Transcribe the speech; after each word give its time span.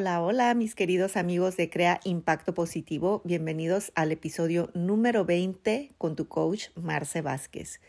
Hola, 0.00 0.22
hola, 0.22 0.54
mis 0.54 0.74
queridos 0.74 1.18
amigos 1.18 1.58
de 1.58 1.68
Crea 1.68 2.00
Impacto 2.04 2.54
Positivo. 2.54 3.20
Bienvenidos 3.22 3.92
al 3.94 4.12
episodio 4.12 4.70
número 4.72 5.26
20 5.26 5.90
con 5.98 6.16
tu 6.16 6.26
coach 6.26 6.68
Marce 6.74 7.20
Vázquez. 7.20 7.82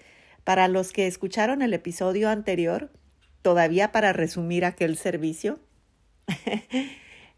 Para 0.43 0.67
los 0.67 0.91
que 0.91 1.07
escucharon 1.07 1.61
el 1.61 1.73
episodio 1.73 2.29
anterior, 2.29 2.91
todavía 3.41 3.93
para 3.93 4.11
resumir 4.11 4.65
aquel 4.65 4.97
servicio, 4.97 5.61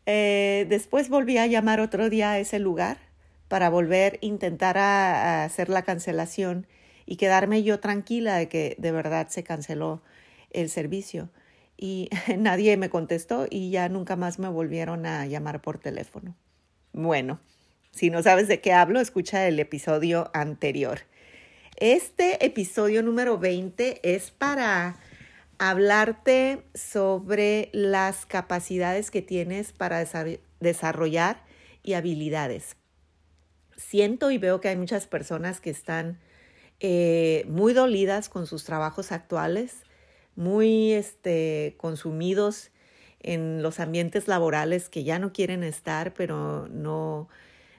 eh, 0.07 0.66
después 0.67 1.08
volví 1.08 1.38
a 1.38 1.45
llamar 1.45 1.80
otro 1.80 2.09
día 2.09 2.31
a 2.31 2.40
ese 2.40 2.58
lugar 2.58 2.98
para 3.49 3.70
volver 3.70 4.13
a 4.23 4.26
intentar 4.26 4.80
hacer 4.80 5.70
la 5.70 5.84
cancelación 5.84 6.66
y 7.05 7.17
quedarme 7.17 7.62
yo 7.62 7.80
tranquila 7.80 8.38
de 8.38 8.49
que 8.49 8.76
de 8.80 8.91
verdad 8.91 9.27
se 9.27 9.44
canceló 9.44 10.02
el 10.49 10.67
servicio 10.71 11.30
y 11.77 12.09
nadie 12.38 12.77
me 12.77 12.90
contestó 12.90 13.48
y 13.50 13.72
ya 13.72 13.90
nunca 13.90 14.16
más 14.16 14.40
me 14.40 14.50
volvieron 14.50 15.05
a 15.05 15.26
llamar 15.26 15.62
por 15.62 15.80
teléfono. 15.80 16.36
Bueno, 16.91 17.40
si 17.91 18.09
no 18.09 18.23
sabes 18.23 18.48
de 18.48 18.62
qué 18.62 18.73
hablo, 18.73 19.00
escucha 19.00 19.48
el 19.48 19.59
episodio 19.59 20.31
anterior. 20.34 21.02
Este 21.78 22.45
episodio 22.45 23.04
número 23.04 23.38
20 23.38 24.00
es 24.16 24.31
para 24.31 24.98
hablarte 25.58 26.64
sobre 26.73 27.70
las 27.73 28.26
capacidades 28.26 29.12
que 29.12 29.22
tienes 29.22 29.73
para 29.73 30.05
desarrollar 30.59 31.44
y 31.84 31.94
habilidades. 31.94 32.78
Siento 33.78 34.31
y 34.31 34.38
veo 34.38 34.62
que 34.62 34.70
hay 34.70 34.76
muchas 34.76 35.08
personas 35.08 35.62
que 35.62 35.70
están 35.70 36.20
eh, 36.80 37.45
muy 37.48 37.73
dolidas 37.73 38.30
con 38.30 38.48
sus 38.48 38.66
trabajos 38.66 39.12
actuales, 39.12 39.84
muy 40.36 40.94
este, 40.94 41.76
consumidos 41.78 42.72
en 43.20 43.64
los 43.64 43.80
ambientes 43.80 44.28
laborales 44.28 44.90
que 44.90 45.03
ya 45.03 45.17
no 45.20 45.31
quieren 45.34 45.64
estar, 45.64 46.14
pero 46.14 46.67
no, 46.70 47.30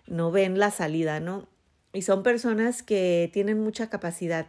no 0.06 0.30
ven 0.30 0.58
la 0.58 0.70
salida, 0.70 1.20
¿no? 1.20 1.46
Y 1.92 2.02
son 2.02 2.22
personas 2.22 2.83
que 2.83 3.30
tienen 3.33 3.61
mucha 3.61 3.88
capacidad 3.91 4.48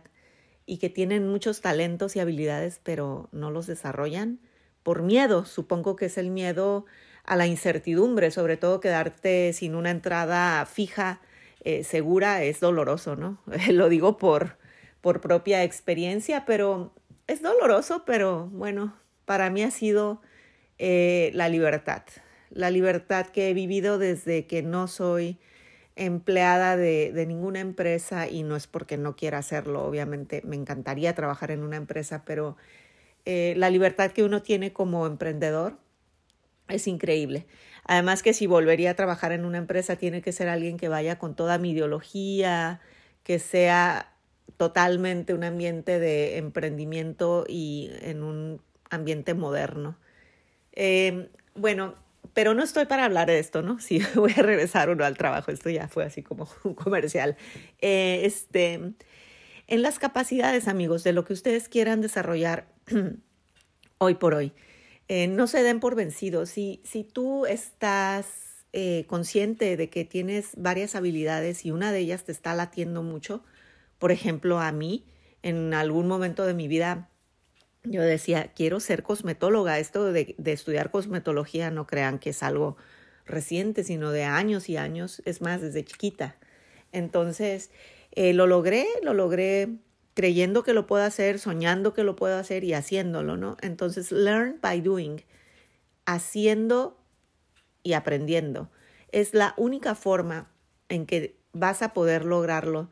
y 0.66 0.78
que 0.78 0.90
tienen 0.90 1.28
muchos 1.28 1.62
talentos 1.62 2.16
y 2.16 2.20
habilidades, 2.20 2.80
pero 2.84 3.30
no 3.32 3.52
los 3.52 3.68
desarrollan 3.68 4.40
por 4.84 5.04
miedo. 5.04 5.46
Supongo 5.46 5.96
que 5.96 6.06
es 6.06 6.18
el 6.18 6.32
miedo 6.32 6.86
a 7.24 7.36
la 7.36 7.48
incertidumbre, 7.48 8.32
sobre 8.32 8.58
todo 8.58 8.80
quedarte 8.80 9.54
sin 9.54 9.76
una 9.76 9.92
entrada 9.92 10.66
fija, 10.66 11.22
eh, 11.64 11.84
segura, 11.84 12.44
es 12.44 12.60
doloroso, 12.60 13.16
¿no? 13.16 13.40
Lo 13.72 13.90
digo 13.90 14.18
por, 14.18 14.58
por 15.02 15.22
propia 15.22 15.64
experiencia, 15.64 16.46
pero 16.46 16.94
es 17.28 17.42
doloroso, 17.42 18.04
pero 18.06 18.48
bueno, 18.48 18.96
para 19.26 19.50
mí 19.50 19.64
ha 19.64 19.72
sido 19.72 20.22
eh, 20.78 21.32
la 21.34 21.50
libertad, 21.50 22.04
la 22.50 22.70
libertad 22.70 23.28
que 23.28 23.50
he 23.50 23.54
vivido 23.54 23.98
desde 23.98 24.46
que 24.46 24.62
no 24.62 24.88
soy 24.88 25.40
empleada 25.96 26.76
de, 26.76 27.26
ninguna 27.28 27.62
empresa 27.62 28.28
y 28.28 28.44
no 28.44 28.56
es 28.56 28.68
porque 28.68 28.98
no 28.98 29.16
quiera 29.16 29.38
hacerlo, 29.38 29.86
obviamente 29.86 30.42
me 30.46 30.56
encantaría 30.56 31.16
trabajar 31.16 31.52
en 31.52 31.64
una 31.64 31.78
empresa, 31.78 32.24
pero 32.26 32.58
eh, 33.26 33.54
la 33.58 33.70
libertad 33.70 34.12
que 34.12 34.24
uno 34.24 34.42
tiene 34.42 34.74
como 34.74 35.08
emprendedor 35.08 35.78
es 36.68 36.88
increíble. 36.88 37.46
Además 37.86 38.24
que 38.24 38.34
si 38.34 38.48
volvería 38.48 38.92
a 38.92 38.96
trabajar 38.96 39.32
en 39.32 39.46
una 39.46 39.58
empresa 39.58 39.96
tiene 39.96 40.22
que 40.22 40.32
ser 40.32 40.50
alguien 40.50 40.78
que 40.78 40.90
vaya 40.90 41.18
con 41.18 41.36
toda 41.36 41.58
mi 41.58 41.72
ideología, 41.72 42.82
que 43.24 43.40
sea 43.40 44.15
totalmente 44.58 45.34
un 45.34 45.44
ambiente 45.44 46.00
de 46.00 46.38
emprendimiento 46.38 47.46
y 47.48 47.92
en 48.02 48.24
un 48.24 48.62
ambiente 48.90 49.34
moderno. 49.34 49.98
Eh, 50.74 51.30
bueno, 51.56 51.96
pero 52.34 52.54
no 52.54 52.64
estoy 52.64 52.86
para 52.86 53.06
hablar 53.06 53.28
de 53.28 53.40
esto, 53.40 53.62
¿no? 53.62 53.80
Si 53.80 54.00
voy 54.16 54.34
a 54.38 54.42
regresar 54.42 54.90
o 54.90 54.96
no 54.96 55.06
al 55.06 55.18
trabajo, 55.18 55.52
esto 55.52 55.70
ya 55.70 55.88
fue 55.88 56.06
así 56.06 56.24
como 56.24 56.48
un 56.64 56.74
comercial. 56.74 57.38
Eh, 57.82 58.22
este, 58.24 58.94
en 59.68 59.82
las 59.82 60.00
capacidades, 60.00 60.68
amigos, 60.68 61.04
de 61.04 61.14
lo 61.14 61.26
que 61.26 61.34
ustedes 61.34 61.70
quieran 61.70 62.02
desarrollar 62.02 62.68
hoy 63.98 64.16
por 64.16 64.34
hoy, 64.34 64.54
eh, 65.08 65.28
no 65.28 65.48
se 65.48 65.64
den 65.64 65.80
por 65.80 65.96
vencidos. 65.96 66.50
Si, 66.50 66.82
si 66.84 67.04
tú 67.04 67.46
estás 67.46 68.42
consciente 69.08 69.78
de 69.78 69.90
que 69.90 70.04
tienes 70.04 70.50
varias 70.58 70.96
habilidades 70.96 71.64
y 71.64 71.72
una 71.72 71.94
de 71.94 72.00
ellas 72.00 72.26
te 72.26 72.34
está 72.34 72.54
latiendo 72.54 73.04
mucho, 73.04 73.42
por 74.00 74.12
ejemplo, 74.12 74.60
a 74.60 74.72
mí, 74.72 75.06
en 75.44 75.74
algún 75.74 76.08
momento 76.08 76.46
de 76.46 76.54
mi 76.54 76.68
vida, 76.68 77.10
yo 77.84 78.02
decía, 78.02 78.52
quiero 78.56 78.80
ser 78.80 79.04
cosmetóloga. 79.04 79.80
Esto 79.80 80.12
de, 80.12 80.36
estudiar 80.46 80.92
cosmetología 80.92 81.72
no 81.72 81.88
crean 81.88 82.20
que 82.20 82.32
es 82.32 82.44
algo 82.44 82.78
reciente, 83.26 83.84
sino 83.84 84.12
de 84.12 84.24
años 84.24 84.70
y 84.70 84.78
años, 84.78 85.22
es 85.26 85.42
más, 85.42 85.62
desde 85.62 85.84
chiquita. 85.84 86.36
Entonces, 86.92 87.72
eh, 88.12 88.34
lo 88.34 88.48
logré, 88.48 88.86
lo 89.04 89.14
logré 89.14 89.70
creyendo 90.14 90.64
que 90.64 90.74
lo 90.74 90.88
puedo 90.88 91.04
hacer, 91.04 91.40
soñando 91.40 91.94
que 91.94 92.04
lo 92.04 92.16
puedo 92.16 92.38
hacer 92.38 92.64
y 92.64 92.74
haciéndolo, 92.74 93.38
¿no? 93.38 93.58
Entonces, 93.62 94.12
learn 94.12 94.60
by 94.62 94.82
doing, 94.82 95.22
haciendo 96.06 96.98
y 97.84 97.94
aprendiendo. 97.94 98.72
Es 99.12 99.34
la 99.34 99.54
única 99.58 99.94
forma 99.94 100.50
en 100.90 101.06
que 101.06 101.38
vas 101.52 101.82
a 101.82 101.94
poder 101.94 102.26
lograrlo 102.26 102.90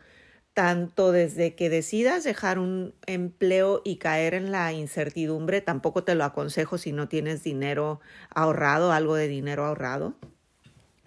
tanto 0.53 1.11
desde 1.11 1.55
que 1.55 1.69
decidas 1.69 2.23
dejar 2.23 2.59
un 2.59 2.93
empleo 3.07 3.81
y 3.83 3.97
caer 3.97 4.35
en 4.35 4.51
la 4.51 4.71
incertidumbre, 4.71 5.61
tampoco 5.61 6.03
te 6.03 6.15
lo 6.15 6.23
aconsejo 6.23 6.77
si 6.77 6.91
no 6.91 7.07
tienes 7.07 7.43
dinero 7.43 7.99
ahorrado, 8.29 8.91
algo 8.91 9.15
de 9.15 9.27
dinero 9.27 9.65
ahorrado, 9.65 10.13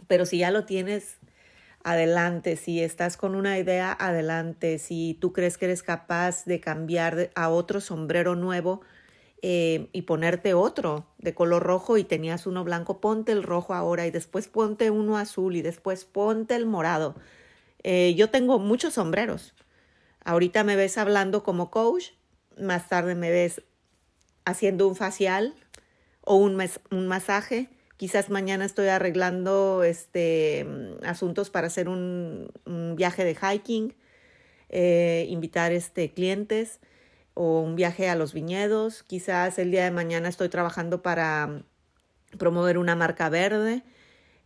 pero 0.09 0.27
si 0.27 0.39
ya 0.39 0.51
lo 0.51 0.65
tienes, 0.65 1.19
adelante, 1.85 2.57
si 2.57 2.83
estás 2.83 3.17
con 3.17 3.37
una 3.37 3.59
idea, 3.59 3.97
adelante, 3.99 4.79
si 4.79 5.17
tú 5.21 5.33
crees 5.33 5.59
que 5.59 5.67
eres 5.67 5.85
capaz 5.85 6.45
de 6.45 6.59
cambiar 6.59 7.31
a 7.37 7.49
otro 7.49 7.81
sombrero 7.81 8.35
nuevo 8.35 8.81
eh, 9.43 9.89
y 9.93 10.03
ponerte 10.03 10.55
otro 10.55 11.07
de 11.19 11.35
color 11.35 11.63
rojo 11.63 11.99
y 11.99 12.05
tenías 12.05 12.49
uno 12.49 12.65
blanco, 12.65 13.01
ponte 13.01 13.31
el 13.31 13.45
rojo 13.45 13.75
ahora 13.75 14.07
y 14.09 14.11
después 14.11 14.49
ponte 14.49 14.91
uno 14.91 15.17
azul 15.17 15.55
y 15.55 15.63
después 15.63 16.05
ponte 16.05 16.57
el 16.57 16.67
morado 16.67 17.15
eh, 17.89 18.17
yo 18.17 18.31
tengo 18.31 18.59
muchos 18.59 18.95
sombreros. 18.95 19.55
Ahorita 20.25 20.65
me 20.65 20.75
ves 20.75 20.99
hablando 20.99 21.45
como 21.45 21.71
coach, 21.71 22.07
más 22.59 22.89
tarde 22.89 23.15
me 23.15 23.31
ves 23.31 23.63
haciendo 24.45 24.89
un 24.89 24.97
facial 24.97 25.55
o 26.21 26.35
un, 26.35 26.61
un 26.91 27.07
masaje. 27.07 27.69
Quizás 27.97 28.29
mañana 28.29 28.65
estoy 28.65 28.89
arreglando 28.89 29.85
este, 29.85 30.67
asuntos 31.05 31.51
para 31.51 31.69
hacer 31.69 31.89
un, 31.89 32.51
viaje 32.97 33.25
de 33.25 33.37
hiking, 33.37 33.95
eh, 34.69 35.27
invitar 35.29 35.71
este, 35.71 36.13
clientes 36.13 36.81
o 37.35 37.61
un 37.61 37.77
viaje 37.77 38.09
a 38.09 38.17
los 38.17 38.35
viñedos. 38.35 39.05
Quizás 39.05 39.61
el 39.61 39.71
día 39.71 39.85
de 39.85 39.93
mañana 39.93 40.29
estoy 40.29 40.49
trabajando 40.49 41.03
para 41.03 41.63
promover 42.37 42.79
una 42.79 42.97
marca 42.97 43.29
verde. 43.29 43.85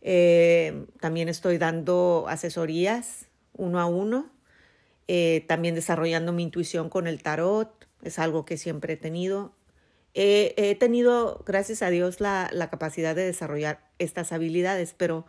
Eh, 0.03 0.85
también 0.99 1.27
estoy 1.27 1.57
dando 1.57 2.25
asesorías 2.27 3.30
uno 3.53 3.79
a 3.79 3.85
uno, 3.85 4.31
eh, 5.07 5.45
también 5.47 5.75
desarrollando 5.75 6.33
mi 6.33 6.43
intuición 6.43 6.89
con 6.89 7.07
el 7.07 7.21
tarot, 7.21 7.87
es 8.03 8.19
algo 8.19 8.45
que 8.45 8.57
siempre 8.57 8.93
he 8.93 8.97
tenido. 8.97 9.53
he 10.13 10.75
tenido, 10.79 11.43
gracias 11.45 11.81
a 11.81 11.89
Dios, 11.89 12.19
la, 12.19 12.49
capacidad 12.69 13.15
de 13.15 13.25
desarrollar 13.25 13.89
estas 13.97 14.31
habilidades, 14.33 14.93
pero 14.97 15.25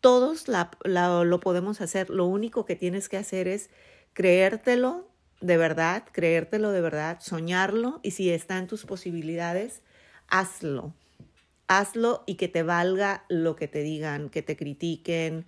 todos 0.00 0.46
lo 0.48 1.40
podemos 1.40 1.80
hacer. 1.80 2.10
Lo 2.10 2.26
único 2.26 2.64
que 2.66 2.76
tienes 2.76 3.08
que 3.08 3.16
hacer 3.16 3.48
es 3.48 3.70
creértelo 4.12 5.08
de 5.40 5.56
verdad, 5.56 6.04
creértelo 6.12 6.70
de 6.72 6.80
verdad, 6.80 7.18
soñarlo 7.20 8.00
y 8.02 8.12
si 8.12 8.30
está 8.30 8.58
en 8.58 8.66
tus 8.66 8.84
posibilidades, 8.84 9.82
hazlo. 10.28 10.94
Hazlo 11.68 12.22
y 12.26 12.36
que 12.36 12.48
te 12.48 12.62
valga 12.62 13.24
lo 13.28 13.56
que 13.56 13.68
te 13.68 13.80
digan, 13.80 14.30
que 14.30 14.42
te 14.42 14.56
critiquen, 14.56 15.46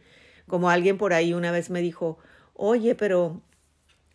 como 0.49 0.71
alguien 0.71 0.99
por 0.99 1.13
ahí 1.13 1.35
una 1.35 1.53
vez 1.53 1.71
me 1.71 1.81
dijo, 1.81 2.19
oye, 2.55 2.95
pero 2.95 3.43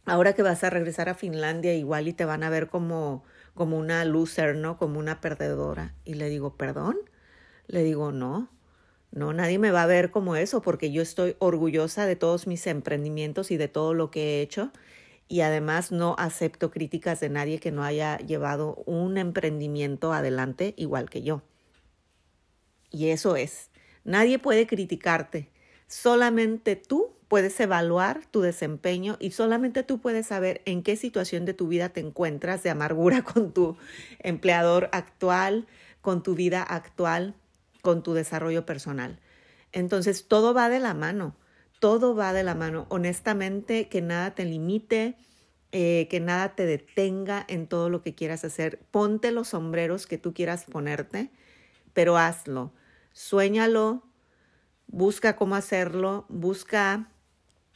ahora 0.06 0.34
que 0.34 0.44
vas 0.44 0.64
a 0.64 0.70
regresar 0.70 1.10
a 1.10 1.16
Finlandia 1.16 1.74
igual 1.76 2.08
y 2.08 2.14
te 2.14 2.26
van 2.26 2.44
a 2.44 2.50
ver 2.50 2.68
como, 2.68 3.24
como 3.54 3.78
una 3.78 4.04
loser, 4.06 4.56
¿no? 4.56 4.78
Como 4.78 5.00
una 5.00 5.22
perdedora. 5.22 5.96
Y 6.06 6.16
le 6.16 6.30
digo, 6.30 6.58
perdón. 6.58 6.98
Le 7.68 7.84
digo, 7.84 8.12
no, 8.12 8.50
no, 9.12 9.32
nadie 9.32 9.60
me 9.60 9.72
va 9.72 9.84
a 9.84 9.88
ver 9.88 10.12
como 10.12 10.36
eso 10.36 10.62
porque 10.62 10.92
yo 10.92 11.02
estoy 11.02 11.36
orgullosa 11.40 12.06
de 12.08 12.16
todos 12.16 12.48
mis 12.48 12.66
emprendimientos 12.68 13.52
y 13.52 13.58
de 13.58 13.68
todo 13.68 13.94
lo 13.94 14.12
que 14.12 14.40
he 14.40 14.42
hecho. 14.42 14.72
Y 15.28 15.42
además 15.42 15.92
no 15.92 16.16
acepto 16.18 16.72
críticas 16.72 17.20
de 17.20 17.30
nadie 17.30 17.60
que 17.60 17.72
no 17.72 17.84
haya 17.84 18.18
llevado 18.18 18.76
un 18.86 19.18
emprendimiento 19.18 20.14
adelante 20.14 20.74
igual 20.78 21.10
que 21.10 21.22
yo. 21.22 21.44
Y 22.92 23.10
eso 23.10 23.36
es. 23.36 23.70
Nadie 24.04 24.40
puede 24.40 24.68
criticarte. 24.68 25.50
Solamente 25.94 26.76
tú 26.76 27.14
puedes 27.28 27.60
evaluar 27.60 28.26
tu 28.26 28.42
desempeño 28.42 29.16
y 29.20 29.30
solamente 29.30 29.84
tú 29.84 30.02
puedes 30.02 30.26
saber 30.26 30.64
en 30.66 30.82
qué 30.82 30.96
situación 30.96 31.46
de 31.46 31.54
tu 31.54 31.68
vida 31.68 31.90
te 31.90 32.00
encuentras 32.00 32.64
de 32.64 32.72
amargura 32.72 33.22
con 33.24 33.54
tu 33.54 33.78
empleador 34.18 34.90
actual, 34.92 35.68
con 36.02 36.24
tu 36.24 36.34
vida 36.34 36.64
actual, 36.64 37.36
con 37.84 38.02
tu 38.02 38.14
desarrollo 38.16 38.66
personal. 38.66 39.20
Entonces, 39.72 40.28
todo 40.28 40.56
va 40.56 40.68
de 40.68 40.80
la 40.80 40.96
mano, 40.96 41.36
todo 41.80 42.16
va 42.16 42.34
de 42.34 42.42
la 42.42 42.56
mano. 42.56 42.88
Honestamente, 42.90 43.88
que 43.88 44.02
nada 44.02 44.34
te 44.34 44.46
limite, 44.46 45.16
eh, 45.72 46.08
que 46.10 46.20
nada 46.20 46.56
te 46.56 46.66
detenga 46.66 47.46
en 47.48 47.68
todo 47.68 47.92
lo 47.92 48.02
que 48.02 48.16
quieras 48.16 48.44
hacer. 48.44 48.80
Ponte 48.90 49.30
los 49.30 49.50
sombreros 49.50 50.08
que 50.08 50.18
tú 50.18 50.34
quieras 50.34 50.66
ponerte, 50.66 51.30
pero 51.94 52.18
hazlo. 52.18 52.74
Suéñalo, 53.12 54.02
busca 54.94 55.36
cómo 55.36 55.56
hacerlo, 55.56 56.26
busca 56.30 57.10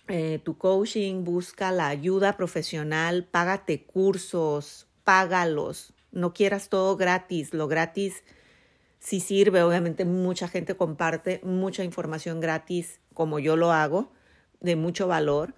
eh, 0.08 0.40
tu 0.44 0.58
coaching, 0.58 1.24
busca 1.24 1.72
la 1.72 1.88
ayuda 1.88 2.38
profesional, 2.38 3.26
págate 3.26 3.84
cursos, 3.84 4.88
págalos. 5.04 5.94
No 6.12 6.34
quieras 6.34 6.70
todo 6.70 6.96
gratis, 6.96 7.54
lo 7.54 7.68
gratis 7.68 8.24
sí 9.00 9.20
sirve, 9.20 9.64
obviamente 9.64 10.06
mucha 10.06 10.48
gente 10.48 10.76
comparte 10.76 11.42
mucha 11.44 11.84
información 11.84 12.40
gratis 12.40 13.00
como 13.14 13.40
yo 13.40 13.56
lo 13.56 13.72
hago, 13.72 14.12
de 14.60 14.76
mucho 14.76 15.08
valor, 15.08 15.56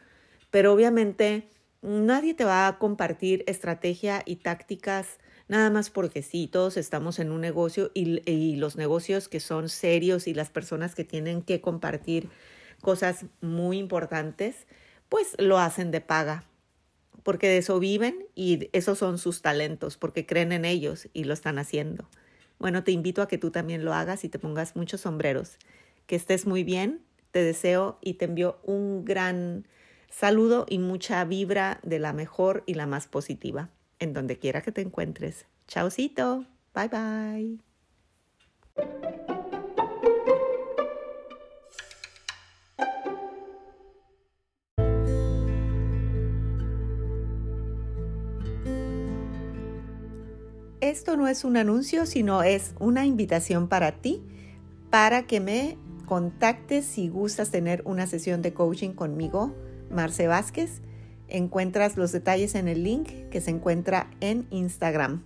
pero 0.51 0.73
obviamente 0.73 1.49
nadie 1.81 2.33
te 2.33 2.45
va 2.45 2.67
a 2.67 2.79
compartir 2.79 3.43
estrategia 3.47 4.23
y 4.25 4.37
tácticas 4.37 5.19
nada 5.49 5.69
más 5.69 5.89
porque 5.89 6.21
sí, 6.21 6.47
todos 6.47 6.77
estamos 6.77 7.19
en 7.19 7.31
un 7.31 7.41
negocio 7.41 7.91
y, 7.93 8.55
los 8.55 8.77
negocios 8.77 9.27
que 9.27 9.41
son 9.41 9.67
serios 9.67 10.27
y 10.27 10.33
las 10.33 10.49
personas 10.49 10.95
que 10.95 11.03
tienen 11.03 11.41
que 11.41 11.59
compartir 11.59 12.29
cosas 12.81 13.25
muy 13.41 13.77
importantes, 13.77 14.67
pues 15.09 15.35
lo 15.37 15.59
hacen 15.59 15.91
de 15.91 15.99
paga, 15.99 16.45
porque 17.23 17.49
de 17.49 17.57
eso 17.57 17.79
viven 17.79 18.25
y 18.35 18.69
esos 18.71 18.97
son 18.97 19.17
sus 19.17 19.41
talentos, 19.41 19.97
porque 19.97 20.25
creen 20.25 20.53
en 20.53 20.63
ellos 20.63 21.09
y 21.13 21.25
lo 21.25 21.33
están 21.33 21.59
haciendo. 21.59 22.07
Bueno, 22.59 22.83
te 22.83 22.91
invito 22.91 23.21
a 23.21 23.27
que 23.27 23.37
tú 23.37 23.51
también 23.51 23.83
lo 23.83 23.93
hagas 23.93 24.23
y 24.23 24.29
te 24.29 24.39
pongas 24.39 24.75
muchos 24.75 25.01
sombreros. 25.01 25.57
Que 26.05 26.15
estés 26.15 26.45
muy 26.45 26.63
bien, 26.63 27.01
te 27.31 27.43
deseo 27.43 27.97
y 28.01 28.15
te 28.15 28.25
envío 28.25 28.59
un 28.63 29.03
gran 29.03 29.67
saludo 30.09 30.65
y 30.69 30.77
mucha 30.77 31.23
vibra 31.25 31.79
de 31.83 31.99
la 31.99 32.13
mejor 32.13 32.63
y 32.65 32.73
la 32.73 32.87
más 32.87 33.07
positiva, 33.07 33.69
en 33.99 34.13
donde 34.13 34.39
quiera 34.39 34.61
que 34.61 34.71
te 34.71 34.81
encuentres. 34.81 35.45
Chaucito, 35.67 36.45
bye 36.73 36.87
bye. 36.87 37.59
Esto 50.81 51.17
no 51.17 51.27
es 51.27 51.43
un 51.43 51.57
anuncio, 51.57 52.05
sino 52.05 52.41
es 52.41 52.73
una 52.79 53.05
invitación 53.05 53.67
para 53.67 53.91
ti, 53.91 54.23
para 54.89 55.27
que 55.27 55.39
me 55.39 55.77
contactes 56.05 56.85
si 56.85 57.09
gustas 57.09 57.51
tener 57.51 57.83
una 57.85 58.07
sesión 58.07 58.41
de 58.41 58.53
coaching 58.53 58.91
conmigo, 58.93 59.53
Marce 59.91 60.25
Vázquez. 60.27 60.81
Encuentras 61.29 61.97
los 61.97 62.11
detalles 62.11 62.55
en 62.55 62.67
el 62.67 62.83
link 62.83 63.07
que 63.29 63.41
se 63.41 63.51
encuentra 63.51 64.09
en 64.19 64.47
Instagram. 64.49 65.23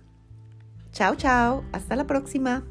Chao, 0.92 1.16
chao. 1.16 1.64
Hasta 1.72 1.96
la 1.96 2.06
próxima. 2.06 2.64